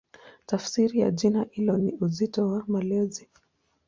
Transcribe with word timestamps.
Tafsiri 0.45 0.99
ya 0.99 1.11
jina 1.11 1.45
hilo 1.51 1.77
ni 1.77 1.97
"Uzito 2.01 2.47
wa 2.47 2.63
Malezi". 2.67 3.29